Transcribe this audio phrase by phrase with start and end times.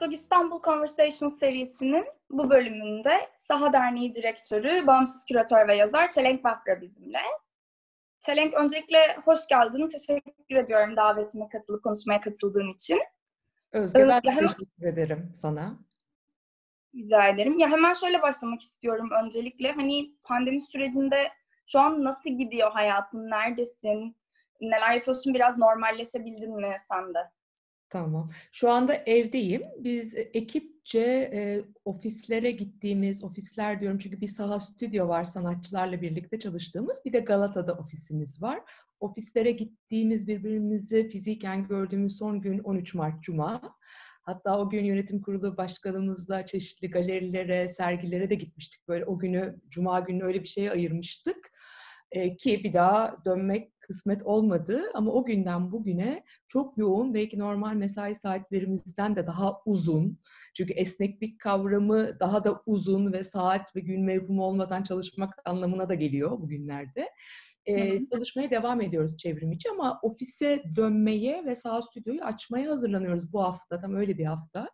[0.00, 6.44] Art Dog İstanbul Conversation serisinin bu bölümünde Saha Derneği Direktörü, bağımsız küratör ve yazar Çelenk
[6.44, 7.18] Bafra bizimle.
[8.20, 9.88] Çelenk öncelikle hoş geldin.
[9.88, 13.00] Teşekkür ediyorum davetime katılıp konuşmaya katıldığın için.
[13.72, 14.46] Özge ben ee, hemen...
[14.46, 15.78] teşekkür ederim sana.
[16.94, 17.58] Rica ederim.
[17.58, 19.72] Ya hemen şöyle başlamak istiyorum öncelikle.
[19.72, 21.28] Hani pandemi sürecinde
[21.66, 23.30] şu an nasıl gidiyor hayatın?
[23.30, 24.16] Neredesin?
[24.60, 25.34] Neler yapıyorsun?
[25.34, 27.30] Biraz normalleşebildin mi sen de?
[27.90, 28.30] Tamam.
[28.52, 29.62] Şu anda evdeyim.
[29.78, 31.00] Biz e, ekipçe
[31.32, 37.02] e, ofislere gittiğimiz, ofisler diyorum çünkü bir saha stüdyo var sanatçılarla birlikte çalıştığımız.
[37.04, 38.60] Bir de Galata'da ofisimiz var.
[39.00, 43.76] Ofislere gittiğimiz, birbirimizi fiziken gördüğümüz son gün 13 Mart Cuma.
[44.22, 48.88] Hatta o gün yönetim kurulu başkanımızla çeşitli galerilere, sergilere de gitmiştik.
[48.88, 51.50] Böyle o günü, Cuma günü öyle bir şeye ayırmıştık.
[52.12, 57.74] E, ki bir daha dönmek kısmet olmadı ama o günden bugüne çok yoğun belki normal
[57.74, 60.18] mesai saatlerimizden de daha uzun.
[60.56, 65.94] Çünkü esneklik kavramı daha da uzun ve saat ve gün mevhumu olmadan çalışmak anlamına da
[65.94, 67.08] geliyor bugünlerde.
[67.66, 73.42] Ee, çalışmaya devam ediyoruz çevrim içi ama ofise dönmeye ve sağ stüdyoyu açmaya hazırlanıyoruz bu
[73.42, 73.80] hafta.
[73.80, 74.70] Tam öyle bir hafta.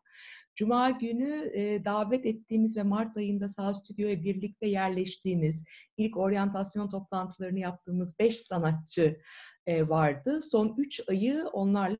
[0.54, 5.64] Cuma günü e, davet ettiğimiz ve Mart ayında Sağ Stüdyo'ya birlikte yerleştiğimiz,
[5.96, 9.20] ilk oryantasyon toplantılarını yaptığımız beş sanatçı
[9.66, 10.42] e, vardı.
[10.42, 11.98] Son üç ayı onlarla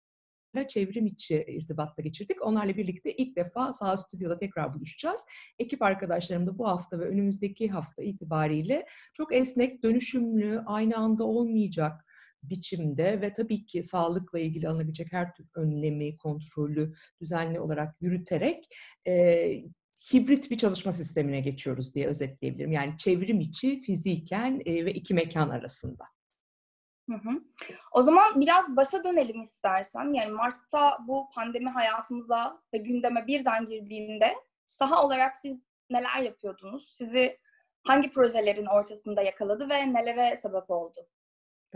[0.69, 2.43] çevrim içi irtibatta geçirdik.
[2.43, 5.21] Onlarla birlikte ilk defa Sağ Stüdyo'da tekrar buluşacağız.
[5.59, 12.06] Ekip arkadaşlarım da bu hafta ve önümüzdeki hafta itibariyle çok esnek, dönüşümlü, aynı anda olmayacak
[12.43, 18.69] biçimde ve tabii ki sağlıkla ilgili alınabilecek her tür önlemi, kontrolü düzenli olarak yürüterek
[19.07, 19.13] e,
[20.13, 22.73] hibrit bir çalışma sistemine geçiyoruz diye özetleyebilirim.
[22.73, 26.05] Yani çevrim içi, fiziken e, ve iki mekan arasında.
[27.11, 27.43] Hı hı.
[27.93, 30.15] O zaman biraz başa dönelim istersen.
[30.15, 34.35] Yani Mart'ta bu pandemi hayatımıza ve gündeme birden girdiğinde
[34.67, 36.91] saha olarak siz neler yapıyordunuz?
[36.93, 37.39] Sizi
[37.87, 41.09] hangi projelerin ortasında yakaladı ve nelere sebep oldu?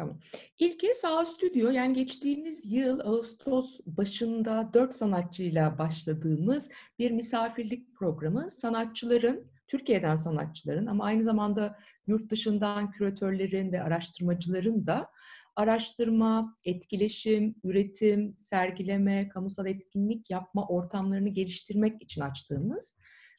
[0.00, 0.18] Tamam.
[0.58, 6.68] İlki Sağ Stüdyo yani geçtiğimiz yıl Ağustos başında dört sanatçıyla başladığımız
[6.98, 8.50] bir misafirlik programı.
[8.50, 15.10] Sanatçıların, Türkiye'den sanatçıların ama aynı zamanda yurt dışından küratörlerin ve araştırmacıların da
[15.56, 22.94] araştırma, etkileşim, üretim, sergileme, kamusal etkinlik yapma ortamlarını geliştirmek için açtığımız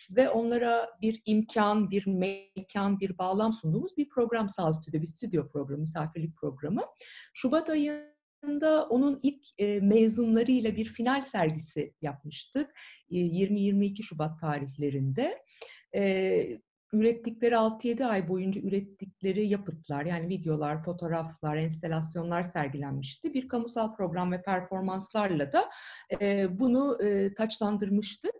[0.09, 5.47] ve onlara bir imkan, bir mekan, bir bağlam sunduğumuz bir program sağ stüdyo, bir stüdyo
[5.47, 6.81] programı, misafirlik programı.
[7.33, 12.79] Şubat ayında onun ilk e, mezunlarıyla bir final sergisi yapmıştık.
[13.11, 15.43] E, 20-22 Şubat tarihlerinde.
[15.95, 16.61] E,
[16.93, 23.33] ürettikleri 6-7 ay boyunca ürettikleri yapıtlar yani videolar, fotoğraflar, enstelasyonlar sergilenmişti.
[23.33, 25.69] Bir kamusal program ve performanslarla da
[26.21, 28.31] e, bunu e, taçlandırmıştık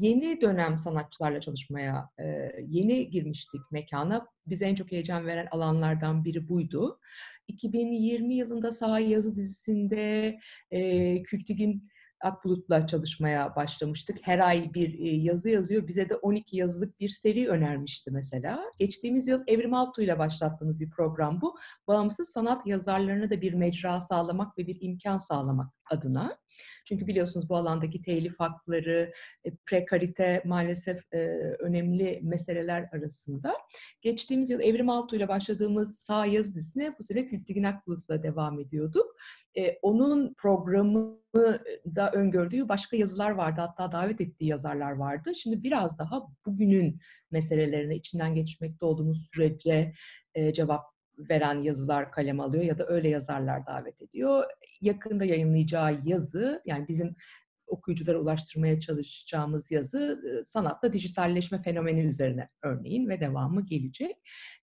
[0.00, 4.26] yeni dönem sanatçılarla çalışmaya e, yeni girmiştik mekana.
[4.46, 6.98] Bize en çok heyecan veren alanlardan biri buydu.
[7.48, 10.38] 2020 yılında Sahi Yazı dizisinde
[10.70, 11.90] e, Kültigin
[12.20, 14.18] Akbulut'la çalışmaya başlamıştık.
[14.22, 15.88] Her ay bir e, yazı yazıyor.
[15.88, 18.62] Bize de 12 yazılık bir seri önermişti mesela.
[18.78, 21.56] Geçtiğimiz yıl Evrim Altuğ ile başlattığımız bir program bu.
[21.88, 26.38] Bağımsız sanat yazarlarına da bir mecra sağlamak ve bir imkan sağlamak adına.
[26.84, 29.12] Çünkü biliyorsunuz bu alandaki telif hakları,
[29.44, 31.18] e, prekarite maalesef e,
[31.58, 33.54] önemli meseleler arasında.
[34.02, 39.16] Geçtiğimiz yıl Evrim Altuğ ile başladığımız Sağ Yazı dizisine bu sene Kültigin Akbulut'la devam ediyorduk.
[39.56, 41.20] E, onun programı
[41.96, 43.60] da öngördüğü başka yazılar vardı.
[43.60, 45.34] Hatta davet ettiği yazarlar vardı.
[45.34, 47.00] Şimdi biraz daha bugünün
[47.30, 49.92] meselelerine içinden geçmekte olduğumuz sürece
[50.34, 54.44] e, cevap veren yazılar kalem alıyor ya da öyle yazarlar davet ediyor.
[54.80, 57.16] Yakında yayınlayacağı yazı yani bizim
[57.66, 64.16] okuyuculara ulaştırmaya çalışacağımız yazı sanatta dijitalleşme fenomeni üzerine örneğin ve devamı gelecek.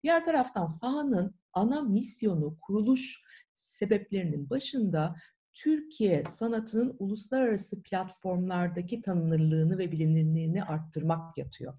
[0.03, 3.21] Diğer taraftan sahanın ana misyonu, kuruluş
[3.53, 5.15] sebeplerinin başında
[5.57, 11.73] Türkiye sanatının uluslararası platformlardaki tanınırlığını ve bilinirliğini arttırmak yatıyor.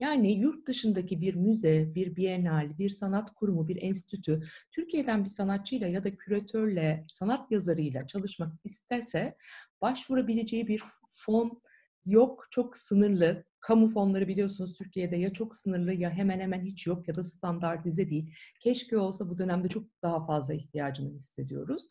[0.00, 4.42] Yani yurt dışındaki bir müze, bir bienal, bir sanat kurumu, bir enstitü
[4.72, 9.36] Türkiye'den bir sanatçıyla ya da küratörle, sanat yazarıyla çalışmak isterse
[9.82, 11.62] başvurabileceği bir fon
[12.06, 13.44] yok, çok sınırlı.
[13.60, 18.10] Kamu fonları biliyorsunuz Türkiye'de ya çok sınırlı ya hemen hemen hiç yok ya da standartize
[18.10, 18.34] değil.
[18.60, 21.88] Keşke olsa bu dönemde çok daha fazla ihtiyacını hissediyoruz.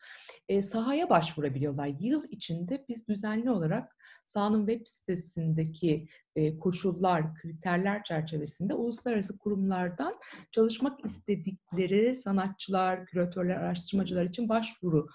[0.48, 1.86] E, sahaya başvurabiliyorlar.
[2.00, 10.18] Yıl içinde biz düzenli olarak sahanın web sitesindeki e, koşullar, kriterler çerçevesinde uluslararası kurumlardan
[10.52, 15.08] çalışmak istedikleri sanatçılar, küratörler, araştırmacılar için başvuru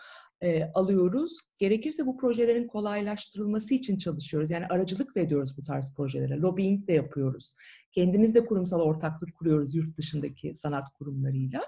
[0.45, 1.39] e, alıyoruz.
[1.57, 4.49] Gerekirse bu projelerin kolaylaştırılması için çalışıyoruz.
[4.49, 6.37] Yani aracılık da ediyoruz bu tarz projelere.
[6.37, 7.53] Lobbying de yapıyoruz.
[7.91, 11.61] Kendimiz de kurumsal ortaklık kuruyoruz yurt dışındaki sanat kurumlarıyla.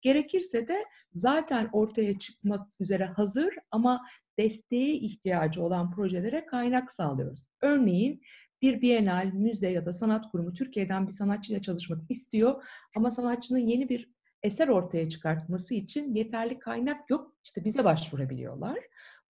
[0.00, 0.84] Gerekirse de
[1.14, 4.00] zaten ortaya çıkmak üzere hazır ama
[4.38, 7.46] desteğe ihtiyacı olan projelere kaynak sağlıyoruz.
[7.62, 8.22] Örneğin
[8.62, 12.64] bir bienal, müze ya da sanat kurumu Türkiye'den bir sanatçıyla çalışmak istiyor
[12.96, 14.08] ama sanatçının yeni bir
[14.42, 17.34] eser ortaya çıkartması için yeterli kaynak yok.
[17.44, 18.78] İşte bize başvurabiliyorlar.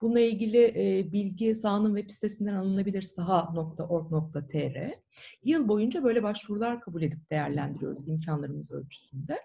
[0.01, 4.95] Bununla ilgili e, bilgi sahanın web sitesinden alınabilir saha.org.tr.
[5.45, 9.39] Yıl boyunca böyle başvurular kabul edip değerlendiriyoruz imkanlarımız ölçüsünde.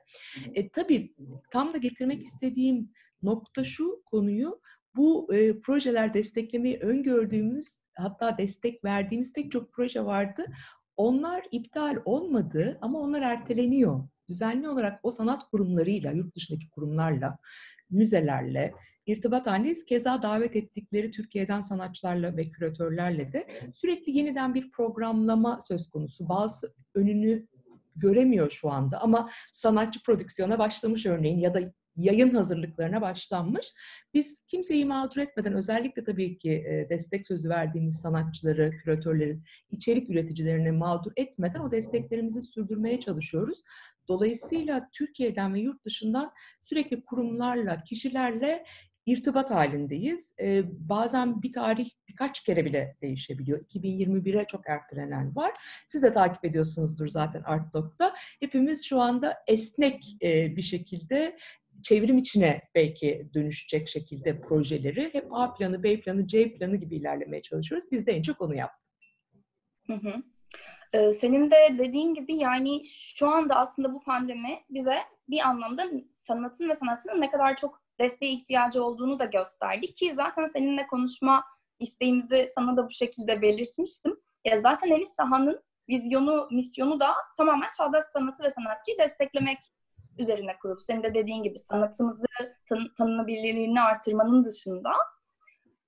[0.54, 1.16] E, tabii
[1.52, 2.92] tam da getirmek istediğim
[3.24, 4.62] nokta şu konuyu
[4.96, 10.46] bu e, projeler desteklemeyi öngördüğümüz hatta destek verdiğimiz pek çok proje vardı.
[10.98, 14.04] Onlar iptal olmadı ama onlar erteleniyor.
[14.30, 17.38] Düzenli olarak o sanat kurumlarıyla, yurt dışındaki kurumlarla,
[17.90, 18.74] müzelerle
[19.06, 19.86] irtibat halindeyiz.
[19.86, 26.30] Keza davet ettikleri Türkiye'den sanatçılarla ve küratörlerle de sürekli yeniden bir programlama söz konusu.
[26.30, 27.48] Bazı önünü
[27.96, 31.60] göremiyor şu anda ama sanatçı prodüksiyona başlamış örneğin ya da
[31.98, 33.74] yayın hazırlıklarına başlanmış.
[34.14, 39.40] Biz kimseyi mağdur etmeden özellikle tabii ki destek sözü verdiğimiz sanatçıları, küratörleri,
[39.72, 43.64] içerik üreticilerini mağdur etmeden o desteklerimizi sürdürmeye çalışıyoruz.
[44.08, 48.66] Dolayısıyla Türkiye'den ve yurt dışından sürekli kurumlarla, kişilerle
[49.08, 50.34] irtibat halindeyiz.
[50.40, 53.66] Ee, bazen bir tarih birkaç kere bile değişebiliyor.
[53.66, 55.52] 2021'e çok ertelenen var.
[55.88, 58.14] Siz de takip ediyorsunuzdur zaten Artdoc'ta.
[58.40, 61.38] Hepimiz şu anda esnek e, bir şekilde
[61.84, 67.42] çevrim içine belki dönüşecek şekilde projeleri hep A planı, B planı, C planı gibi ilerlemeye
[67.42, 67.88] çalışıyoruz.
[67.92, 68.88] Biz de en çok onu yaptık.
[69.88, 70.24] Hı hı.
[70.94, 74.98] Ee, senin de dediğin gibi yani şu anda aslında bu pandemi bize
[75.30, 80.48] bir anlamda sanatın ve sanatçının ne kadar çok desteğe ihtiyacı olduğunu da gösterdi ki zaten
[80.48, 81.44] seninle konuşma
[81.80, 84.20] isteğimizi sana da bu şekilde belirtmiştim.
[84.46, 89.58] Ya zaten Elis Saha'nın vizyonu, misyonu da tamamen çağdaş sanatı ve sanatçıyı desteklemek
[90.18, 92.26] üzerine kurup senin de dediğin gibi sanatımızı
[92.70, 94.92] tan- tanınabilirliğini artırmanın dışında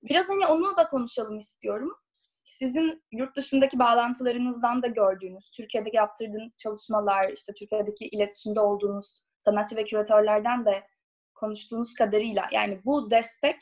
[0.02, 1.96] biraz hani onu da konuşalım istiyorum.
[2.12, 9.84] Sizin yurt dışındaki bağlantılarınızdan da gördüğünüz, Türkiye'deki yaptırdığınız çalışmalar, işte Türkiye'deki iletişimde olduğunuz sanatçı ve
[9.84, 10.82] küratörlerden de
[11.34, 13.56] konuştuğunuz kadarıyla yani bu destek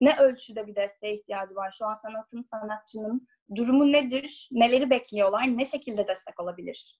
[0.00, 1.74] ne ölçüde bir desteğe ihtiyacı var?
[1.78, 4.48] Şu an sanatın, sanatçının durumu nedir?
[4.52, 5.58] Neleri bekliyorlar?
[5.58, 6.98] Ne şekilde destek olabilir?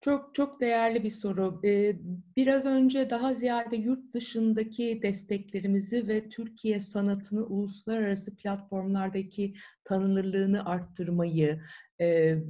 [0.00, 1.60] Çok çok değerli bir soru.
[2.36, 9.54] Biraz önce daha ziyade yurt dışındaki desteklerimizi ve Türkiye sanatını uluslararası platformlardaki
[9.84, 11.60] tanınırlığını arttırmayı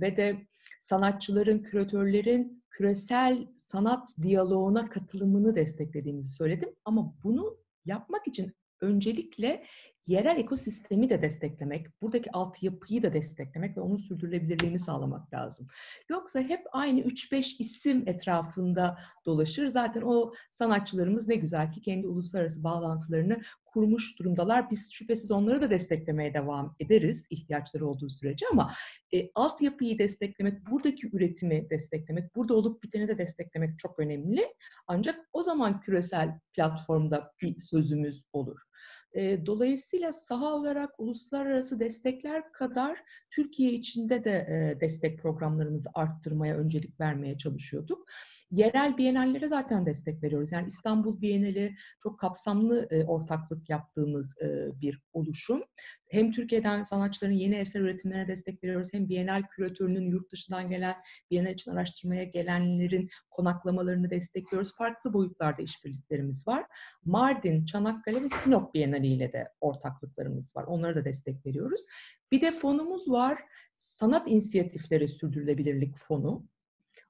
[0.01, 0.47] ve de
[0.81, 6.69] sanatçıların, küratörlerin küresel sanat diyaloğuna katılımını desteklediğimizi söyledim.
[6.85, 9.65] Ama bunu yapmak için öncelikle
[10.09, 15.67] yerel ekosistemi de desteklemek, buradaki altyapıyı da desteklemek ve onun sürdürülebilirliğini sağlamak lazım.
[16.11, 19.67] Yoksa hep aynı 3-5 isim etrafında dolaşır.
[19.67, 24.71] Zaten o sanatçılarımız ne güzel ki kendi uluslararası bağlantılarını kurmuş durumdalar.
[24.71, 28.73] Biz şüphesiz onları da desteklemeye devam ederiz ihtiyaçları olduğu sürece ama
[29.15, 34.47] e, altyapıyı desteklemek, buradaki üretimi desteklemek, burada olup biteni de desteklemek çok önemli.
[34.87, 38.68] Ancak o zaman küresel platformda bir sözümüz olur.
[39.13, 42.99] E, dolayısıyla saha olarak uluslararası destekler kadar
[43.31, 48.09] Türkiye içinde de e, destek programlarımızı arttırmaya öncelik vermeye çalışıyorduk.
[48.51, 50.53] Yerel bienallere zaten destek veriyoruz.
[50.53, 55.63] Yani İstanbul Bienali çok kapsamlı e, ortaklık yaptığımız e, bir oluşum.
[56.09, 60.97] Hem Türkiye'den sanatçıların yeni eser üretimlerine destek veriyoruz, hem Bienal küratörünün yurt dışından gelen,
[61.31, 64.77] Bienal için araştırmaya gelenlerin konaklamalarını destekliyoruz.
[64.77, 66.65] Farklı boyutlarda işbirliklerimiz var.
[67.05, 70.65] Mardin, Çanakkale ve Sinop Bienali ile de ortaklıklarımız var.
[70.65, 71.87] Onlara da destek veriyoruz.
[72.33, 73.39] Bir de fonumuz var.
[73.77, 76.47] Sanat İnisiyatifleri Sürdürülebilirlik Fonu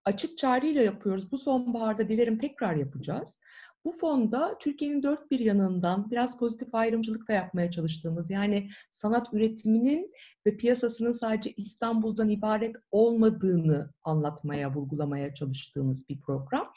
[0.09, 1.33] açık çağrıyla yapıyoruz.
[1.33, 3.41] Bu sonbaharda dilerim tekrar yapacağız.
[3.85, 10.13] Bu fonda Türkiye'nin dört bir yanından biraz pozitif ayrımcılık da yapmaya çalıştığımız yani sanat üretiminin
[10.47, 16.73] ve piyasasının sadece İstanbul'dan ibaret olmadığını anlatmaya, vurgulamaya çalıştığımız bir program.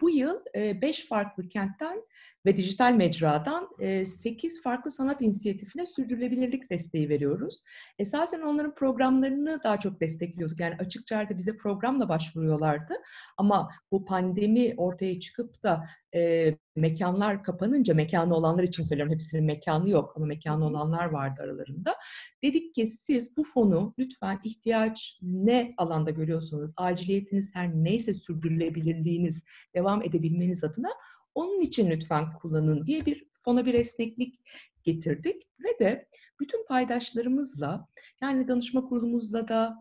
[0.00, 2.02] Bu yıl beş farklı kentten
[2.46, 3.68] ve dijital mecradan
[4.04, 7.62] 8 farklı sanat inisiyatifine sürdürülebilirlik desteği veriyoruz.
[7.98, 10.60] Esasen onların programlarını daha çok destekliyorduk.
[10.60, 12.94] Yani açıkça bize programla başvuruyorlardı.
[13.36, 19.90] Ama bu pandemi ortaya çıkıp da e, mekanlar kapanınca, mekanı olanlar için söylüyorum, hepsinin mekanı
[19.90, 21.96] yok ama mekanı olanlar vardı aralarında.
[22.42, 30.02] Dedik ki siz bu fonu lütfen ihtiyaç ne alanda görüyorsanız, aciliyetiniz her neyse sürdürülebilirliğiniz devam
[30.02, 30.90] edebilmeniz adına
[31.34, 34.40] onun için lütfen kullanın diye bir fona bir esneklik
[34.84, 35.42] getirdik.
[35.64, 36.08] Ve de
[36.40, 37.88] bütün paydaşlarımızla
[38.22, 39.80] yani danışma kurulumuzla da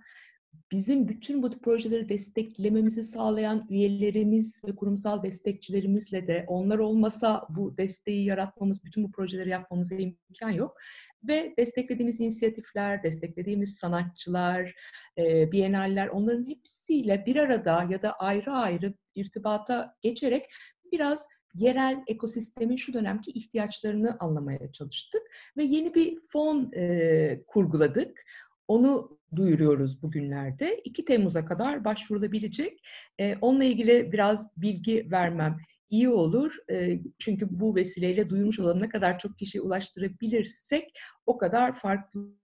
[0.72, 8.26] bizim bütün bu projeleri desteklememizi sağlayan üyelerimiz ve kurumsal destekçilerimizle de onlar olmasa bu desteği
[8.26, 10.78] yaratmamız, bütün bu projeleri yapmamıza imkan yok.
[11.24, 14.74] Ve desteklediğimiz inisiyatifler, desteklediğimiz sanatçılar,
[15.18, 20.46] e, biyenaller onların hepsiyle bir arada ya da ayrı ayrı irtibata geçerek
[20.92, 25.22] biraz yerel ekosistemin şu dönemki ihtiyaçlarını anlamaya çalıştık
[25.58, 28.26] ve yeni bir fon e, kurguladık.
[28.68, 30.82] Onu duyuruyoruz bugünlerde.
[30.84, 32.88] 2 Temmuz'a kadar başvurulabilecek.
[33.20, 35.58] E, onunla ilgili biraz bilgi vermem
[35.90, 36.56] iyi olur.
[36.72, 42.36] E, çünkü bu vesileyle duymuş olan ne kadar çok kişiye ulaştırabilirsek o kadar farklı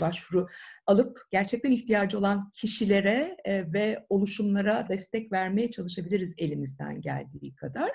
[0.00, 0.46] başvuru
[0.86, 7.90] alıp gerçekten ihtiyacı olan kişilere ve oluşumlara destek vermeye çalışabiliriz elimizden geldiği kadar.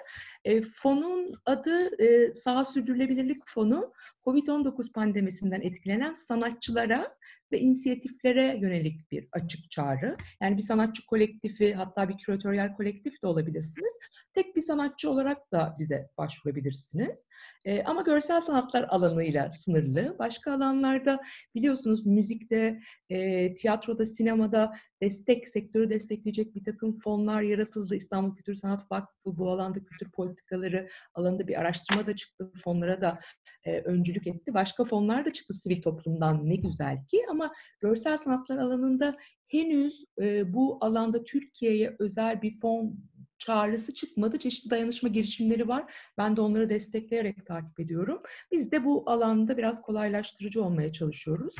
[0.73, 1.89] Fonun adı
[2.35, 3.93] Saha Sürdürülebilirlik Fonu,
[4.25, 7.18] COVID-19 pandemisinden etkilenen sanatçılara
[7.51, 10.17] ve inisiyatiflere yönelik bir açık çağrı.
[10.41, 13.99] Yani bir sanatçı kolektifi hatta bir küratöryel kolektif de olabilirsiniz.
[14.33, 17.27] Tek bir sanatçı olarak da bize başvurabilirsiniz.
[17.65, 20.15] E, ama görsel sanatlar alanıyla sınırlı.
[20.19, 21.21] Başka alanlarda
[21.55, 22.79] biliyorsunuz müzikte,
[23.09, 27.95] e, tiyatroda, sinemada destek, sektörü destekleyecek bir takım fonlar yaratıldı.
[27.95, 32.51] İstanbul Kültür Sanat Vakfı bu alanda kültür politikaları alanında bir araştırma da çıktı.
[32.63, 33.19] Fonlara da
[33.65, 34.53] e, öncülük etti.
[34.53, 37.38] Başka fonlar da çıktı sivil toplumdan ne güzel ki ama
[37.79, 39.17] görsel sanatlar alanında
[39.47, 42.99] henüz e, bu alanda Türkiye'ye özel bir fon
[43.39, 44.39] çağrısı çıkmadı.
[44.39, 45.93] Çeşitli dayanışma girişimleri var.
[46.17, 48.21] Ben de onları destekleyerek takip ediyorum.
[48.51, 51.55] Biz de bu alanda biraz kolaylaştırıcı olmaya çalışıyoruz.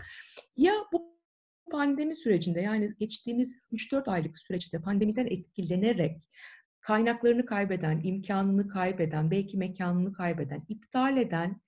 [0.58, 1.20] Ya bu
[1.72, 6.30] pandemi sürecinde yani geçtiğimiz 3-4 aylık süreçte pandemiden etkilenerek
[6.82, 11.62] kaynaklarını kaybeden, imkanını kaybeden, belki mekanını kaybeden, iptal eden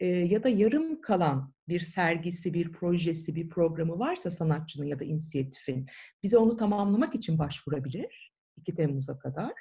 [0.00, 5.04] e, ya da yarım kalan bir sergisi, bir projesi, bir programı varsa sanatçının ya da
[5.04, 5.86] inisiyatifin
[6.22, 9.52] bize onu tamamlamak için başvurabilir 2 Temmuz'a kadar.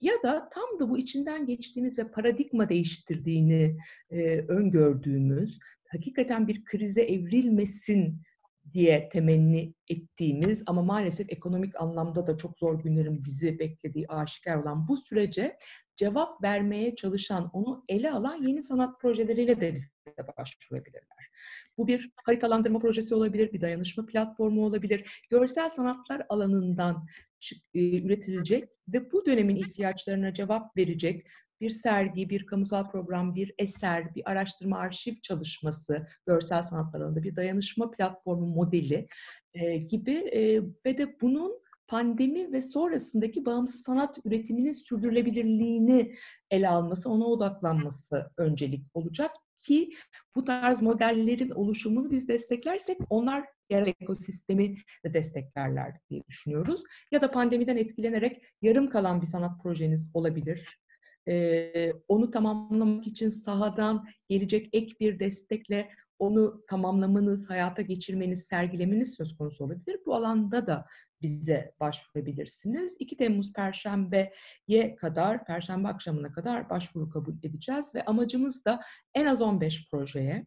[0.00, 3.76] Ya da tam da bu içinden geçtiğimiz ve paradigma değiştirdiğini
[4.10, 5.58] e, öngördüğümüz,
[5.88, 8.22] hakikaten bir krize evrilmesin
[8.72, 14.88] diye temenni ettiğimiz ama maalesef ekonomik anlamda da çok zor günlerin bizi beklediği aşikar olan
[14.88, 15.58] bu sürece
[15.96, 19.88] cevap vermeye çalışan, onu ele alan yeni sanat projeleriyle de bize
[20.38, 21.30] başvurabilirler.
[21.78, 25.24] Bu bir haritalandırma projesi olabilir, bir dayanışma platformu olabilir.
[25.30, 27.06] Görsel sanatlar alanından
[27.74, 31.26] üretilecek ve bu dönemin ihtiyaçlarına cevap verecek
[31.60, 37.36] bir sergi, bir kamusal program, bir eser, bir araştırma arşiv çalışması, görsel sanatlar alanında bir
[37.36, 39.08] dayanışma platformu modeli
[39.54, 46.14] e, gibi e, ve de bunun pandemi ve sonrasındaki bağımsız sanat üretiminin sürdürülebilirliğini
[46.50, 49.90] ele alması, ona odaklanması öncelik olacak ki
[50.36, 56.82] bu tarz modellerin oluşumunu biz desteklersek onlar yerel ekosistemi de desteklerler diye düşünüyoruz.
[57.10, 60.80] Ya da pandemiden etkilenerek yarım kalan bir sanat projeniz olabilir
[61.28, 69.36] e, onu tamamlamak için sahadan gelecek ek bir destekle onu tamamlamanız, hayata geçirmeniz, sergilemeniz söz
[69.36, 70.00] konusu olabilir.
[70.06, 70.86] Bu alanda da
[71.22, 72.96] bize başvurabilirsiniz.
[72.98, 78.80] 2 Temmuz Perşembe'ye kadar, Perşembe akşamına kadar başvuru kabul edeceğiz ve amacımız da
[79.14, 80.46] en az 15 projeye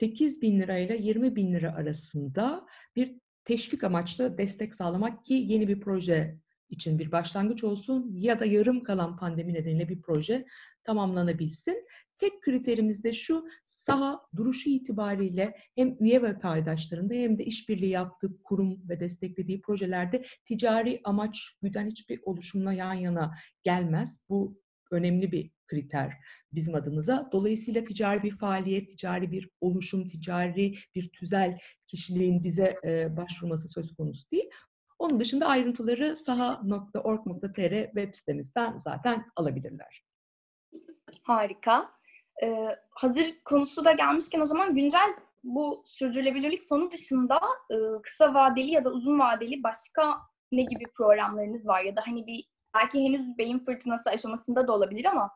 [0.00, 2.66] 8 bin lirayla 20 bin lira arasında
[2.96, 6.38] bir teşvik amaçlı destek sağlamak ki yeni bir proje
[6.68, 10.46] için bir başlangıç olsun ya da yarım kalan pandemi nedeniyle bir proje
[10.84, 11.86] tamamlanabilsin.
[12.18, 18.42] Tek kriterimiz de şu, saha duruşu itibariyle hem üye ve paydaşlarında hem de işbirliği yaptığı
[18.42, 24.20] kurum ve desteklediği projelerde ticari amaç güden hiçbir oluşumla yan yana gelmez.
[24.28, 26.12] Bu önemli bir kriter
[26.52, 27.28] bizim adımıza.
[27.32, 32.76] Dolayısıyla ticari bir faaliyet, ticari bir oluşum, ticari bir tüzel kişiliğin bize
[33.16, 34.50] başvurması söz konusu değil.
[34.98, 40.04] Onun dışında ayrıntıları saha.org.tr web sitemizden zaten alabilirler.
[41.22, 41.90] Harika.
[42.42, 48.70] Ee, hazır konusu da gelmişken o zaman güncel bu sürdürülebilirlik fonu dışında e, kısa vadeli
[48.70, 50.18] ya da uzun vadeli başka
[50.52, 55.04] ne gibi programlarınız var ya da hani bir belki henüz beyin fırtınası aşamasında da olabilir
[55.04, 55.30] ama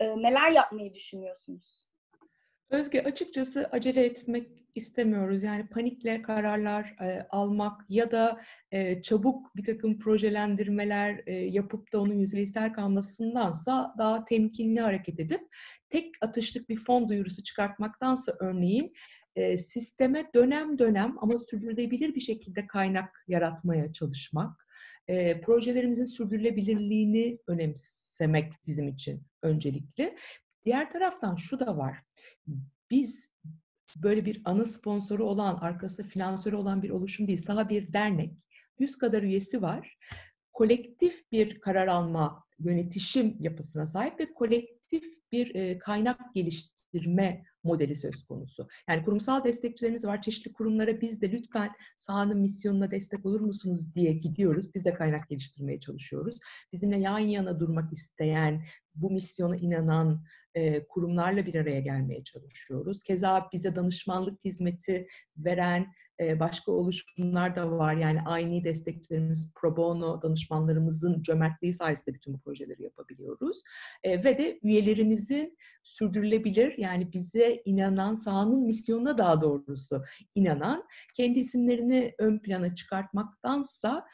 [0.00, 1.88] e, neler yapmayı düşünüyorsunuz?
[2.70, 5.42] Özge açıkçası acele etmek istemiyoruz.
[5.42, 8.40] Yani panikle kararlar e, almak ya da
[8.72, 15.40] e, çabuk bir takım projelendirmeler e, yapıp da onun yüzeysel kalmasındansa daha temkinli hareket edip
[15.88, 18.92] tek atışlık bir fon duyurusu çıkartmaktansa örneğin
[19.36, 24.66] e, sisteme dönem dönem ama sürdürülebilir bir şekilde kaynak yaratmaya çalışmak,
[25.08, 30.16] e, projelerimizin sürdürülebilirliğini önemsemek bizim için öncelikli.
[30.64, 31.98] Diğer taraftan şu da var.
[32.90, 33.28] Biz
[33.96, 38.32] böyle bir ana sponsoru olan, arkasında finansörü olan bir oluşum değil, saha bir dernek.
[38.78, 39.98] Yüz kadar üyesi var.
[40.52, 48.68] Kolektif bir karar alma, yönetişim yapısına sahip ve kolektif bir kaynak geliştirme modeli söz konusu.
[48.88, 50.22] Yani kurumsal destekçilerimiz var.
[50.22, 54.74] Çeşitli kurumlara biz de lütfen sahanın misyonuna destek olur musunuz diye gidiyoruz.
[54.74, 56.38] Biz de kaynak geliştirmeye çalışıyoruz.
[56.72, 60.24] Bizimle yan yana durmak isteyen, bu misyona inanan
[60.54, 63.02] e, kurumlarla bir araya gelmeye çalışıyoruz.
[63.02, 65.86] Keza bize danışmanlık hizmeti veren
[66.20, 67.94] e, başka oluşumlar da var.
[67.94, 73.62] Yani aynı destekçilerimiz, pro bono danışmanlarımızın cömertliği sayesinde bütün bu projeleri yapabiliyoruz.
[74.02, 80.84] E, ve de üyelerimizin sürdürülebilir yani bize inanan, sahanın misyonuna daha doğrusu inanan,
[81.16, 84.06] kendi isimlerini ön plana çıkartmaktansa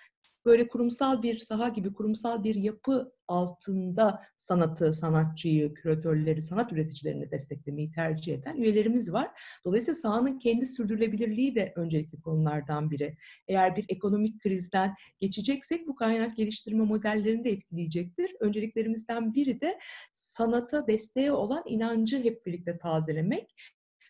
[0.45, 7.91] böyle kurumsal bir saha gibi kurumsal bir yapı altında sanatı, sanatçıyı, küratörleri, sanat üreticilerini desteklemeyi
[7.91, 9.31] tercih eden üyelerimiz var.
[9.65, 13.17] Dolayısıyla sahanın kendi sürdürülebilirliği de öncelikli konulardan biri.
[13.49, 18.31] Eğer bir ekonomik krizden geçeceksek bu kaynak geliştirme modellerini de etkileyecektir.
[18.41, 19.79] Önceliklerimizden biri de
[20.13, 23.55] sanata desteğe olan inancı hep birlikte tazelemek.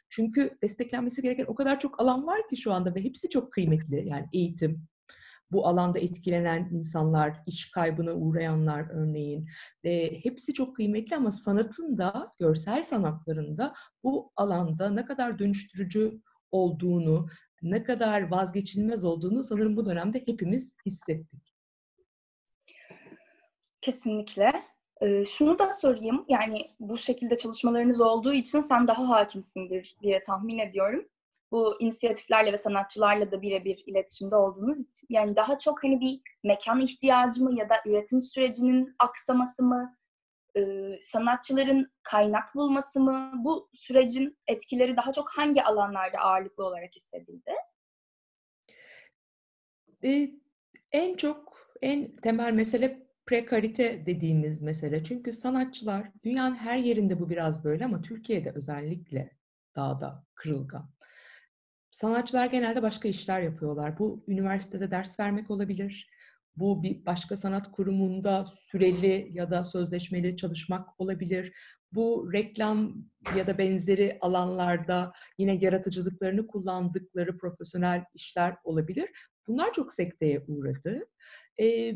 [0.09, 4.09] Çünkü desteklenmesi gereken o kadar çok alan var ki şu anda ve hepsi çok kıymetli.
[4.09, 4.87] Yani eğitim,
[5.52, 9.49] bu alanda etkilenen insanlar, iş kaybına uğrayanlar örneğin.
[9.85, 17.28] E, hepsi çok kıymetli ama sanatın da, görsel sanatlarında bu alanda ne kadar dönüştürücü olduğunu,
[17.62, 21.54] ne kadar vazgeçilmez olduğunu sanırım bu dönemde hepimiz hissettik.
[23.80, 24.52] Kesinlikle.
[25.00, 30.59] Ee, şunu da sorayım, yani bu şekilde çalışmalarınız olduğu için sen daha hakimsindir diye tahmin
[30.59, 31.09] ediyorum
[31.52, 36.80] bu inisiyatiflerle ve sanatçılarla da birebir iletişimde olduğunuz için yani daha çok hani bir mekan
[36.80, 39.97] ihtiyacı mı ya da üretim sürecinin aksaması mı
[40.57, 40.61] e,
[41.00, 47.52] sanatçıların kaynak bulması mı bu sürecin etkileri daha çok hangi alanlarda ağırlıklı olarak hissedildi?
[50.04, 50.30] Ee,
[50.93, 55.04] en çok en temel mesele prekarite dediğimiz mesele.
[55.04, 59.30] Çünkü sanatçılar dünyanın her yerinde bu biraz böyle ama Türkiye'de özellikle
[59.76, 60.91] daha da kırılgan.
[62.00, 63.99] Sanatçılar genelde başka işler yapıyorlar.
[63.99, 66.10] Bu üniversitede ders vermek olabilir.
[66.56, 71.52] Bu bir başka sanat kurumunda süreli ya da sözleşmeli çalışmak olabilir.
[71.93, 72.95] Bu reklam
[73.36, 79.10] ya da benzeri alanlarda yine yaratıcılıklarını kullandıkları profesyonel işler olabilir.
[79.47, 81.06] Bunlar çok sekteye uğradı.
[81.60, 81.95] E,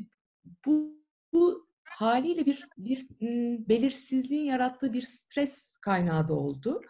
[0.67, 6.81] bu, bu haliyle bir, bir m, belirsizliğin yarattığı bir stres kaynağı da oldu.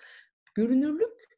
[0.55, 1.34] Görünürlük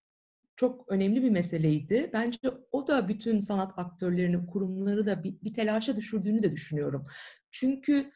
[0.56, 2.10] çok önemli bir meseleydi.
[2.12, 2.38] Bence
[2.72, 7.06] o da bütün sanat aktörlerini, kurumları da bir, bir telaşa düşürdüğünü de düşünüyorum.
[7.50, 8.12] Çünkü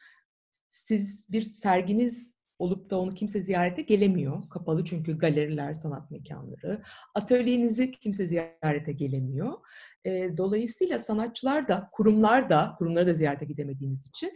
[0.68, 4.48] siz bir serginiz olup da onu kimse ziyarete gelemiyor.
[4.48, 6.83] Kapalı çünkü galeriler, sanat mekanları.
[7.14, 9.53] Atölyenizi kimse ziyarete gelemiyor.
[10.05, 14.33] E, dolayısıyla sanatçılar da, kurumlar da, kurumlara da ziyarete gidemediğiniz için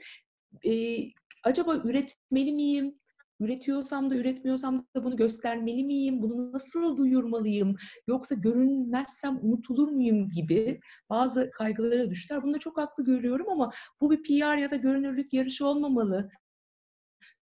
[0.64, 1.02] e,
[1.44, 2.98] acaba üretmeli miyim,
[3.44, 6.22] Üretiyorsam da üretmiyorsam da bunu göstermeli miyim?
[6.22, 7.76] Bunu nasıl duyurmalıyım?
[8.09, 10.80] Yoksa görünmezsem unutulur muyum gibi
[11.11, 12.42] bazı kaygılara düştüler.
[12.42, 16.30] Bunu da çok haklı görüyorum ama bu bir PR ya da görünürlük yarışı olmamalı.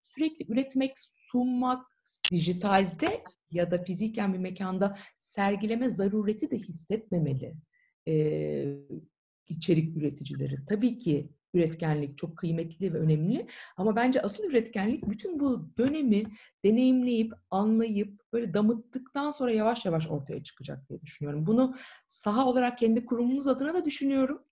[0.03, 0.91] Sürekli üretmek,
[1.31, 1.85] sunmak,
[2.31, 7.55] dijitalde ya da fiziken bir mekanda sergileme zarureti de hissetmemeli
[8.07, 8.77] ee,
[9.47, 10.65] içerik üreticileri.
[10.69, 13.47] Tabii ki üretkenlik çok kıymetli ve önemli.
[13.77, 16.23] Ama bence asıl üretkenlik bütün bu dönemi
[16.65, 21.45] deneyimleyip, anlayıp, böyle damıttıktan sonra yavaş yavaş ortaya çıkacak diye düşünüyorum.
[21.45, 21.75] Bunu
[22.07, 24.43] saha olarak kendi kurumumuz adına da düşünüyorum.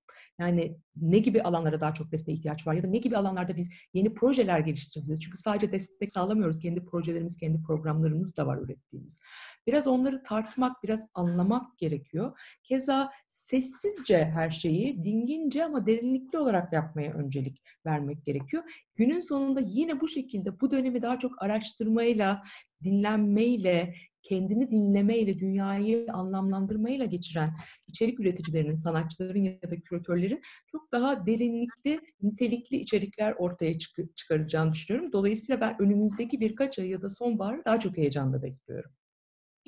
[0.41, 3.69] Yani ne gibi alanlara daha çok desteğe ihtiyaç var ya da ne gibi alanlarda biz
[3.93, 5.21] yeni projeler geliştireceğiz?
[5.21, 6.59] Çünkü sadece destek sağlamıyoruz.
[6.59, 9.19] Kendi projelerimiz, kendi programlarımız da var ürettiğimiz.
[9.67, 12.39] Biraz onları tartmak, biraz anlamak gerekiyor.
[12.63, 18.63] Keza sessizce her şeyi dingince ama derinlikli olarak yapmaya öncelik vermek gerekiyor.
[18.95, 22.43] Günün sonunda yine bu şekilde bu dönemi daha çok araştırmayla,
[22.83, 27.53] dinlenmeyle, kendini dinlemeyle, dünyayı anlamlandırmayla geçiren
[27.87, 30.41] içerik üreticilerinin, sanatçıların ya da küratörlerin
[30.71, 35.11] çok daha derinlikli, nitelikli içerikler ortaya çık- çıkaracağını düşünüyorum.
[35.13, 38.91] Dolayısıyla ben önümüzdeki birkaç ay ya da sonbaharı daha çok heyecanla bekliyorum.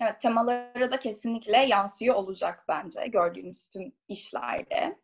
[0.02, 4.98] Evet, temalara da kesinlikle yansıyor olacak bence gördüğümüz tüm işlerde.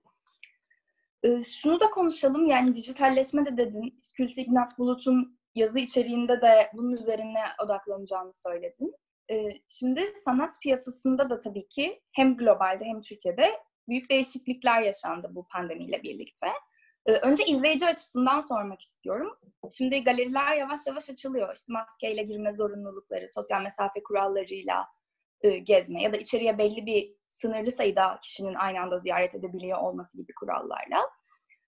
[1.23, 4.01] Ee, şunu da konuşalım, yani dijitalleşme de dedin.
[4.13, 8.95] Kültü İgnat Bulut'un yazı içeriğinde de bunun üzerine odaklanacağını söyledin.
[9.31, 15.47] Ee, şimdi sanat piyasasında da tabii ki hem globalde hem Türkiye'de büyük değişiklikler yaşandı bu
[15.47, 16.47] pandemiyle birlikte.
[17.05, 19.37] Ee, önce izleyici açısından sormak istiyorum.
[19.77, 21.55] Şimdi galeriler yavaş yavaş açılıyor.
[21.55, 24.87] İşte maskeyle girme zorunlulukları, sosyal mesafe kurallarıyla
[25.41, 30.17] e, gezme ya da içeriye belli bir sınırlı sayıda kişinin aynı anda ziyaret edebiliyor olması
[30.17, 31.09] gibi kurallarla.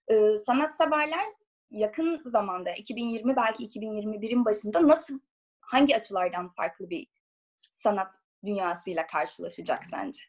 [0.07, 1.25] E, sanatseverler
[1.71, 5.19] yakın zamanda 2020 belki 2021'in başında nasıl
[5.59, 7.07] hangi açılardan farklı bir
[7.71, 8.13] sanat
[8.45, 10.21] dünyasıyla karşılaşacak sence?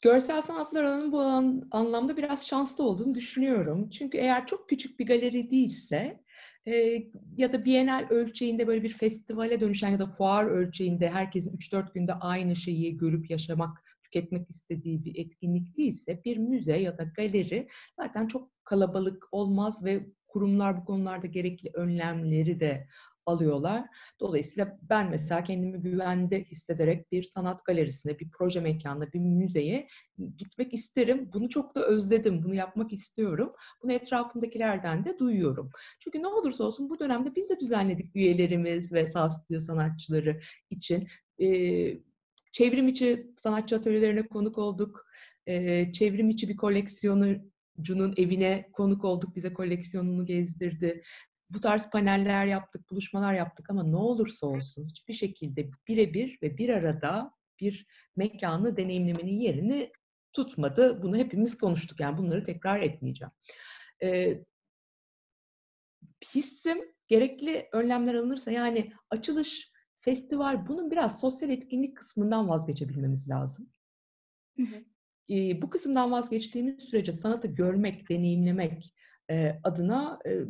[0.00, 1.20] Görsel sanatlar alanının bu
[1.70, 3.90] anlamda biraz şanslı olduğunu düşünüyorum.
[3.90, 6.22] Çünkü eğer çok küçük bir galeri değilse
[6.66, 7.02] e,
[7.36, 12.14] ya da Bienal ölçeğinde böyle bir festivale dönüşen ya da fuar ölçeğinde herkesin 3-4 günde
[12.14, 18.26] aynı şeyi görüp yaşamak, tüketmek istediği bir etkinlik değilse bir müze ya da galeri zaten
[18.26, 22.86] çok kalabalık olmaz ve kurumlar bu konularda gerekli önlemleri de
[23.26, 23.84] alıyorlar.
[24.20, 29.88] Dolayısıyla ben mesela kendimi güvende hissederek bir sanat galerisine, bir proje mekanına, bir müzeye
[30.36, 31.30] gitmek isterim.
[31.32, 32.42] Bunu çok da özledim.
[32.44, 33.52] Bunu yapmak istiyorum.
[33.82, 35.70] Bunu etrafımdakilerden de duyuyorum.
[36.00, 41.08] Çünkü ne olursa olsun bu dönemde biz de düzenledik üyelerimiz ve sağ stüdyo sanatçıları için.
[41.40, 41.98] Ee,
[42.52, 45.06] çevrim içi sanatçı atölyelerine konuk olduk.
[45.46, 49.36] Ee, çevrim içi bir koleksiyoncunun evine konuk olduk.
[49.36, 51.02] Bize koleksiyonunu gezdirdi
[51.54, 56.68] bu tarz paneller yaptık, buluşmalar yaptık ama ne olursa olsun hiçbir şekilde birebir ve bir
[56.68, 57.86] arada bir
[58.16, 59.92] mekanı deneyimlemenin yerini
[60.32, 61.02] tutmadı.
[61.02, 63.32] Bunu hepimiz konuştuk yani bunları tekrar etmeyeceğim.
[64.02, 64.44] Ee,
[66.34, 69.71] hissim gerekli önlemler alınırsa yani açılış,
[70.02, 73.68] festival bunun biraz sosyal etkinlik kısmından vazgeçebilmemiz lazım.
[74.56, 74.84] Hı hı.
[75.30, 78.94] Ee, bu kısımdan vazgeçtiğimiz sürece sanatı görmek, deneyimlemek
[79.30, 80.40] e, adına e,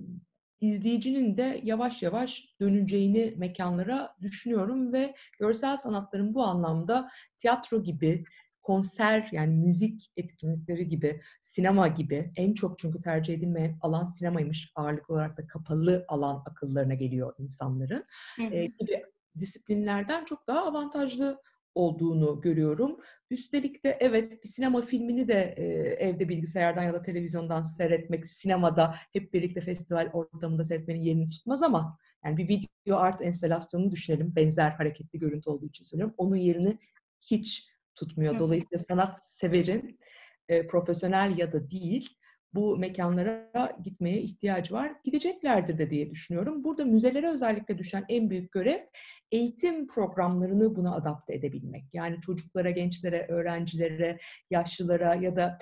[0.61, 8.25] izleyicinin de yavaş yavaş döneceğini mekanlara düşünüyorum ve görsel sanatların bu anlamda tiyatro gibi,
[8.63, 14.73] konser yani müzik etkinlikleri gibi, sinema gibi en çok çünkü tercih edilmeyen alan sinemaymış.
[14.75, 18.05] Ağırlık olarak da kapalı alan akıllarına geliyor insanların.
[18.37, 18.55] Hı hı.
[18.55, 19.05] E, gibi
[19.41, 21.43] disiplinlerden çok daha avantajlı
[21.75, 23.01] olduğunu görüyorum.
[23.31, 25.65] Üstelik de evet bir sinema filmini de e,
[26.09, 31.99] evde bilgisayardan ya da televizyondan seyretmek, sinemada hep birlikte festival ortamında seyretmenin yerini tutmaz ama
[32.25, 34.37] yani bir video art enstalasyonunu düşünelim.
[34.37, 36.15] Benzer hareketli görüntü olduğu için söylüyorum.
[36.19, 36.79] Onun yerini
[37.21, 38.39] hiç tutmuyor.
[38.39, 39.99] Dolayısıyla sanat severin
[40.49, 42.19] e, profesyonel ya da değil
[42.55, 43.51] bu mekanlara
[43.85, 44.93] gitmeye ihtiyacı var.
[45.05, 46.65] Gideceklerdir de diye düşünüyorum.
[46.65, 48.81] Burada müzelere özellikle düşen en büyük görev
[49.33, 51.85] eğitim programlarını buna adapte edebilmek.
[51.93, 54.19] Yani çocuklara, gençlere, öğrencilere,
[54.51, 55.59] yaşlılara ya da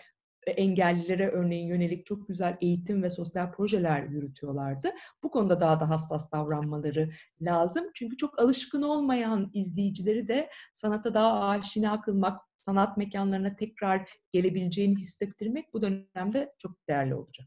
[0.47, 4.91] engellilere örneğin yönelik çok güzel eğitim ve sosyal projeler yürütüyorlardı.
[5.23, 7.85] Bu konuda daha da hassas davranmaları lazım.
[7.95, 15.75] Çünkü çok alışkın olmayan izleyicileri de sanata daha aşina kılmak, sanat mekanlarına tekrar gelebileceğini hissettirmek
[15.75, 17.47] bu dönemde çok değerli olacak.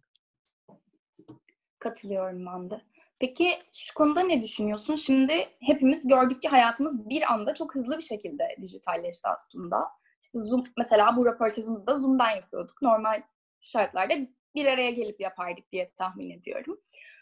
[1.80, 2.82] Katılıyorum ben.
[3.20, 4.96] Peki şu konuda ne düşünüyorsun?
[4.96, 9.88] Şimdi hepimiz gördük ki hayatımız bir anda çok hızlı bir şekilde dijitalleşti aslında.
[10.24, 12.82] İşte Zoom, mesela bu röportajımızı da Zoom'dan yapıyorduk.
[12.82, 13.24] Normal
[13.62, 14.14] şartlarda
[14.56, 16.78] bir araya gelip yapardık diye tahmin ediyorum.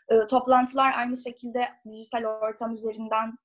[0.10, 3.38] E, toplantılar aynı şekilde dijital ortam üzerinden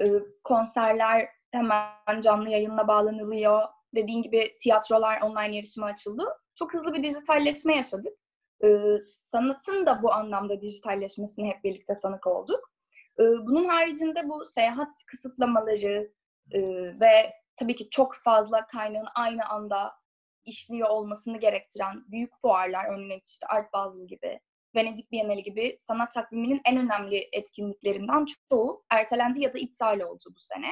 [0.00, 0.04] e,
[0.44, 3.62] konserler hemen canlı yayınla bağlanılıyor
[3.94, 6.24] dediğin gibi tiyatrolar online yarışma açıldı.
[6.54, 8.12] Çok hızlı bir dijitalleşme yaşadık.
[8.64, 12.70] Ee, sanatın da bu anlamda dijitalleşmesine hep birlikte tanık olduk.
[13.20, 16.12] Ee, bunun haricinde bu seyahat kısıtlamaları
[16.50, 16.60] e,
[17.00, 19.92] ve tabii ki çok fazla kaynağın aynı anda
[20.44, 24.40] işliyor olmasını gerektiren büyük fuarlar, örneğin işte Art Basel gibi,
[24.74, 30.38] Venedik Bienali gibi sanat takviminin en önemli etkinliklerinden çoğu ertelendi ya da iptal oldu bu
[30.38, 30.70] sene.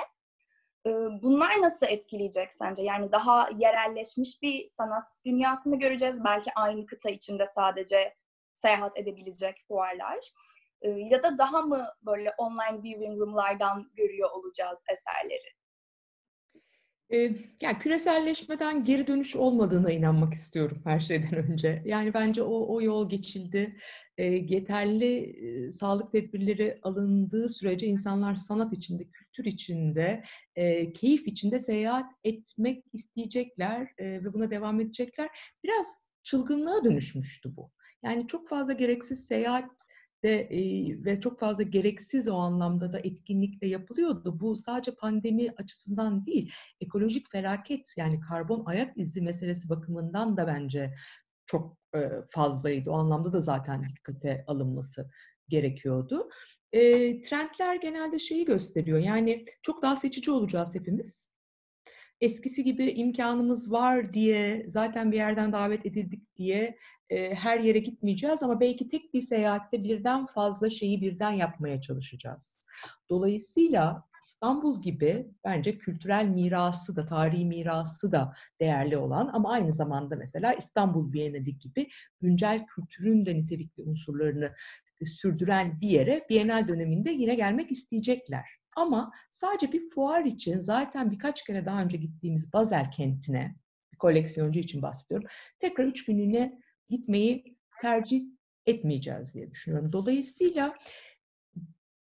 [1.22, 2.82] Bunlar nasıl etkileyecek sence?
[2.82, 6.24] Yani daha yerelleşmiş bir sanat dünyası mı göreceğiz?
[6.24, 8.14] Belki aynı kıta içinde sadece
[8.54, 10.32] seyahat edebilecek fuarlar.
[10.82, 15.59] Ya da daha mı böyle online viewing room'lardan görüyor olacağız eserleri?
[17.60, 21.82] Yani küreselleşmeden geri dönüş olmadığına inanmak istiyorum her şeyden önce.
[21.84, 23.76] Yani bence o, o yol geçildi.
[24.18, 25.36] yeterli
[25.72, 30.22] sağlık tedbirleri alındığı sürece insanlar sanat içinde, kültür içinde,
[30.94, 35.28] keyif içinde seyahat etmek isteyecekler ve buna devam edecekler.
[35.64, 37.70] Biraz çılgınlığa dönüşmüştü bu.
[38.04, 39.70] Yani çok fazla gereksiz seyahat
[40.22, 40.60] de e,
[41.04, 44.40] ve çok fazla gereksiz o anlamda da etkinlik de yapılıyordu.
[44.40, 50.94] Bu sadece pandemi açısından değil, ekolojik felaket yani karbon ayak izi meselesi bakımından da bence
[51.46, 52.90] çok e, fazlaydı.
[52.90, 55.10] O anlamda da zaten dikkate alınması
[55.48, 56.28] gerekiyordu.
[56.72, 56.80] E,
[57.20, 58.98] trendler genelde şeyi gösteriyor.
[58.98, 61.29] Yani çok daha seçici olacağız hepimiz.
[62.20, 66.78] Eskisi gibi imkanımız var diye, zaten bir yerden davet edildik diye
[67.10, 72.68] e, her yere gitmeyeceğiz ama belki tek bir seyahatte birden fazla şeyi birden yapmaya çalışacağız.
[73.10, 80.16] Dolayısıyla İstanbul gibi bence kültürel mirası da, tarihi mirası da değerli olan ama aynı zamanda
[80.16, 81.88] mesela İstanbul Bienali gibi
[82.20, 84.52] güncel kültürün de nitelikli unsurlarını
[85.04, 88.59] sürdüren bir yere Bienal döneminde yine gelmek isteyecekler.
[88.76, 93.56] Ama sadece bir fuar için zaten birkaç kere daha önce gittiğimiz Basel kentine,
[93.92, 95.28] bir koleksiyoncu için bahsediyorum,
[95.58, 98.22] tekrar üç günlüğüne gitmeyi tercih
[98.66, 99.92] etmeyeceğiz diye düşünüyorum.
[99.92, 100.74] Dolayısıyla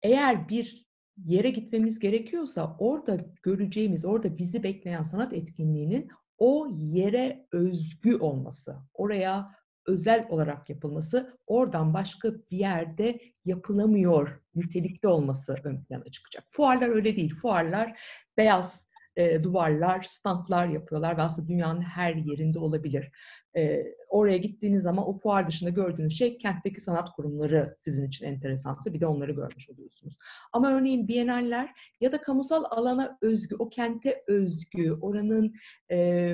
[0.03, 8.17] eğer bir yere gitmemiz gerekiyorsa orada göreceğimiz, orada bizi bekleyen sanat etkinliğinin o yere özgü
[8.17, 9.55] olması, oraya
[9.87, 16.45] özel olarak yapılması, oradan başka bir yerde yapılamıyor nitelikte olması ön plana çıkacak.
[16.51, 17.35] Fuarlar öyle değil.
[17.35, 18.01] Fuarlar
[18.37, 23.11] beyaz e, duvarlar, standlar yapıyorlar ve aslında dünyanın her yerinde olabilir.
[23.57, 28.93] E, oraya gittiğiniz zaman o fuar dışında gördüğünüz şey kentteki sanat kurumları sizin için enteresansa
[28.95, 30.19] bir de onları görmüş oluyorsunuz.
[30.53, 35.55] Ama örneğin bienaller ya da kamusal alana özgü, o kente özgü, oranın
[35.91, 36.29] e,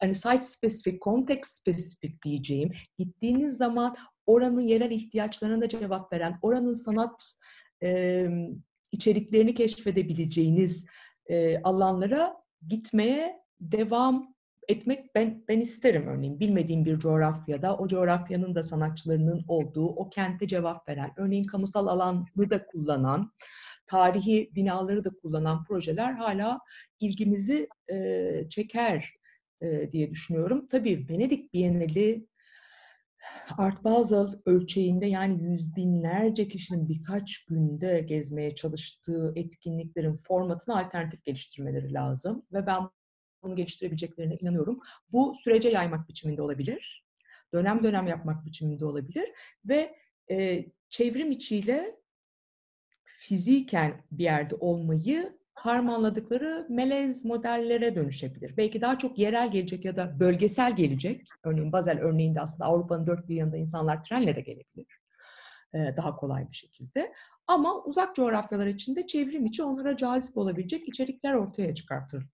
[0.00, 3.96] hani site specific, context specific diyeceğim, gittiğiniz zaman
[4.26, 7.34] oranın yerel ihtiyaçlarına da cevap veren, oranın sanat
[7.82, 8.26] e,
[8.92, 10.84] içeriklerini keşfedebileceğiniz
[11.26, 12.36] e, alanlara
[12.68, 14.34] gitmeye devam
[14.68, 20.48] etmek ben ben isterim örneğin bilmediğim bir coğrafyada o coğrafyanın da sanatçılarının olduğu o kente
[20.48, 23.32] cevap veren örneğin kamusal alanı da kullanan
[23.86, 26.60] tarihi binaları da kullanan projeler hala
[27.00, 29.10] ilgimizi e, çeker
[29.62, 30.66] e, diye düşünüyorum.
[30.68, 32.26] Tabii Venedik Bienali
[33.58, 41.92] Art Basel ölçeğinde yani yüz binlerce kişinin birkaç günde gezmeye çalıştığı etkinliklerin formatını alternatif geliştirmeleri
[41.92, 42.46] lazım.
[42.52, 42.90] Ve ben
[43.42, 44.80] bunu geliştirebileceklerine inanıyorum.
[45.12, 47.04] Bu sürece yaymak biçiminde olabilir.
[47.54, 49.28] Dönem dönem yapmak biçiminde olabilir.
[49.64, 49.96] Ve
[50.30, 51.96] e, çevrim içiyle
[53.04, 58.56] fiziken bir yerde olmayı harmanladıkları melez modellere dönüşebilir.
[58.56, 61.28] Belki daha çok yerel gelecek ya da bölgesel gelecek.
[61.44, 65.00] Örneğin Basel örneğinde aslında Avrupa'nın dört bir yanında insanlar trenle de gelebilir.
[65.74, 67.12] Daha kolay bir şekilde.
[67.46, 72.26] Ama uzak coğrafyalar içinde çevrim içi onlara cazip olabilecek içerikler ortaya çıkartır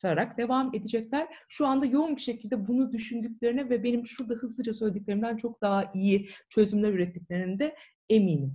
[0.00, 1.28] tutarak devam edecekler.
[1.48, 6.28] Şu anda yoğun bir şekilde bunu düşündüklerine ve benim şurada hızlıca söylediklerimden çok daha iyi
[6.48, 7.76] çözümler ürettiklerine de
[8.08, 8.54] eminim.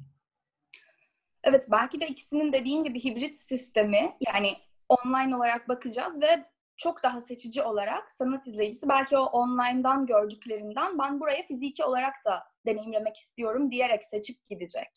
[1.46, 4.58] Evet belki de ikisinin dediğin gibi hibrit sistemi yani
[4.90, 6.46] online olarak bakacağız ve
[6.78, 12.44] çok daha seçici olarak sanat izleyicisi belki o online'dan gördüklerinden ben buraya fiziki olarak da
[12.66, 14.88] deneyimlemek istiyorum diyerek seçip gidecek.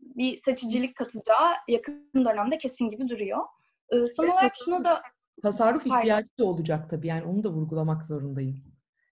[0.00, 3.40] Bir seçicilik katacağı yakın dönemde kesin gibi duruyor.
[3.90, 5.02] Ee, son olarak şunu da...
[5.42, 8.64] Tasarruf ihtiyacı da olacak tabii yani onu da vurgulamak zorundayım.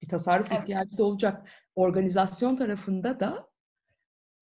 [0.02, 0.60] Bir tasarruf evet.
[0.60, 1.48] ihtiyacı da olacak.
[1.74, 3.48] Organizasyon tarafında da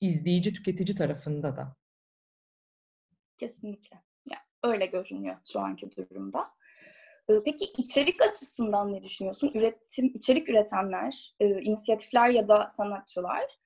[0.01, 1.77] izleyici, tüketici tarafında da.
[3.39, 4.03] Kesinlikle.
[4.31, 6.51] Yani öyle görünüyor şu anki durumda.
[7.45, 9.51] Peki içerik açısından ne düşünüyorsun?
[9.55, 13.59] Üretim, içerik üretenler, inisiyatifler ya da sanatçılar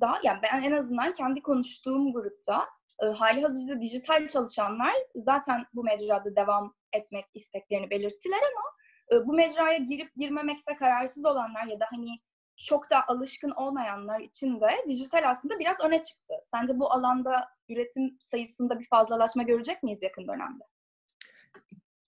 [0.00, 2.68] da yani ben en azından kendi konuştuğum grupta
[3.14, 10.14] hali hazırda dijital çalışanlar zaten bu mecrada devam etmek isteklerini belirttiler ama bu mecraya girip
[10.16, 12.18] girmemekte kararsız olanlar ya da hani
[12.56, 16.34] çok da alışkın olmayanlar için de dijital aslında biraz öne çıktı.
[16.44, 20.64] Sence bu alanda üretim sayısında bir fazlalaşma görecek miyiz yakın dönemde?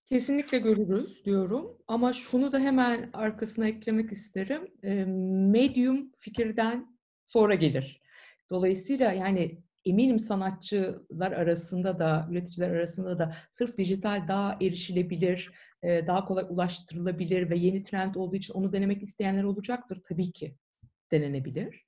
[0.05, 4.71] Kesinlikle görürüz diyorum ama şunu da hemen arkasına eklemek isterim.
[5.51, 8.01] Medium fikirden sonra gelir.
[8.49, 15.51] Dolayısıyla yani eminim sanatçılar arasında da, üreticiler arasında da sırf dijital daha erişilebilir,
[15.83, 20.01] daha kolay ulaştırılabilir ve yeni trend olduğu için onu denemek isteyenler olacaktır.
[20.09, 20.55] Tabii ki
[21.11, 21.85] denenebilir.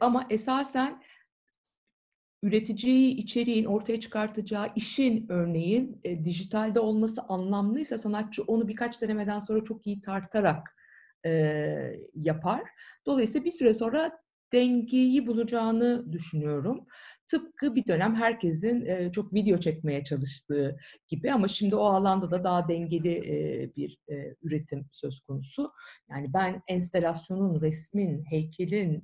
[0.00, 1.02] Ama esasen
[2.42, 9.64] üreticiyi içeriğin ortaya çıkartacağı işin örneğin e, dijitalde olması anlamlıysa sanatçı onu birkaç denemeden sonra
[9.64, 10.76] çok iyi tartarak
[11.26, 11.30] e,
[12.14, 12.62] yapar.
[13.06, 14.18] Dolayısıyla bir süre sonra
[14.52, 16.86] dengeyi bulacağını düşünüyorum.
[17.26, 22.68] Tıpkı bir dönem herkesin çok video çekmeye çalıştığı gibi ama şimdi o alanda da daha
[22.68, 23.22] dengeli
[23.76, 23.98] bir
[24.42, 25.72] üretim söz konusu.
[26.10, 29.02] Yani ben enstelasyonun, resmin, heykelin,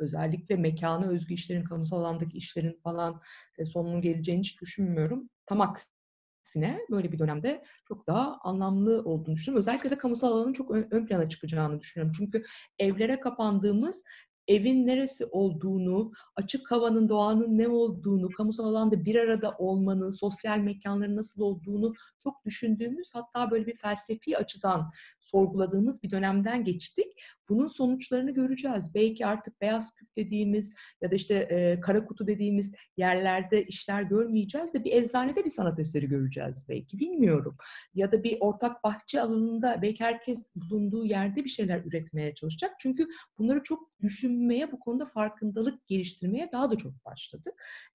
[0.00, 3.20] özellikle mekana özgü işlerin, kamusal alandaki işlerin falan
[3.58, 5.30] e, sonunun geleceğini hiç düşünmüyorum.
[5.46, 9.58] Tam aksine böyle bir dönemde çok daha anlamlı olduğunu düşünüyorum.
[9.58, 12.14] Özellikle de kamusal alanın çok ön plana çıkacağını düşünüyorum.
[12.18, 12.44] Çünkü
[12.78, 14.02] evlere kapandığımız
[14.48, 21.16] evin neresi olduğunu, açık havanın, doğanın ne olduğunu, kamusal alanda bir arada olmanın, sosyal mekanların
[21.16, 27.06] nasıl olduğunu çok düşündüğümüz, hatta böyle bir felsefi açıdan sorguladığımız bir dönemden geçtik.
[27.50, 28.94] Bunun sonuçlarını göreceğiz.
[28.94, 34.74] Belki artık beyaz küp dediğimiz ya da işte e, kara kutu dediğimiz yerlerde işler görmeyeceğiz
[34.74, 36.98] de bir eczanede bir sanat eseri göreceğiz belki.
[36.98, 37.56] Bilmiyorum.
[37.94, 42.72] Ya da bir ortak bahçe alanında belki herkes bulunduğu yerde bir şeyler üretmeye çalışacak.
[42.80, 43.08] Çünkü
[43.38, 47.50] bunları çok düşünmeye, bu konuda farkındalık geliştirmeye daha da çok başladı.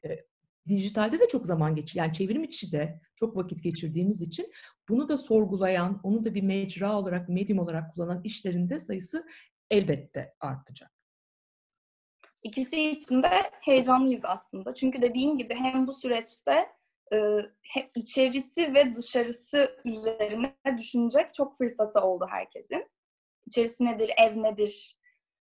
[0.05, 0.09] E,
[0.67, 2.05] dijitalde de çok zaman geçiyor.
[2.05, 4.51] Yani çevrim içi de çok vakit geçirdiğimiz için
[4.89, 9.25] bunu da sorgulayan, onu da bir mecra olarak, medyum olarak kullanan işlerinde sayısı
[9.71, 10.91] elbette artacak.
[12.43, 14.75] İkisi için de heyecanlıyız aslında.
[14.75, 16.69] Çünkü dediğim gibi hem bu süreçte
[17.13, 17.17] e,
[17.61, 22.89] hem içerisi ve dışarısı üzerine düşünecek çok fırsatı oldu herkesin.
[23.47, 24.97] İçerisi nedir, ev nedir?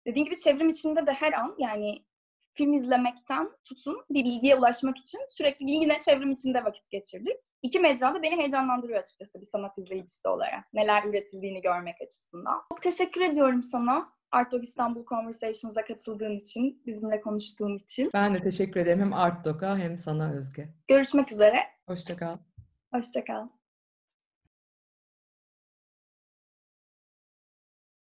[0.07, 2.05] Dediğim gibi çevrim içinde de her an yani
[2.57, 7.37] film izlemekten tutun bir bilgiye ulaşmak için sürekli yine çevrim içinde vakit geçirdik.
[7.61, 10.73] İki mecra da beni heyecanlandırıyor açıkçası bir sanat izleyicisi olarak.
[10.73, 12.61] Neler üretildiğini görmek açısından.
[12.69, 14.09] Çok teşekkür ediyorum sana.
[14.31, 18.09] Art Dog İstanbul Conversations'a katıldığın için, bizimle konuştuğun için.
[18.13, 20.69] Ben de teşekkür ederim hem Art Dog'a hem sana Özge.
[20.87, 21.57] Görüşmek üzere.
[21.87, 22.37] Hoşçakal.
[22.93, 23.47] Hoşçakal.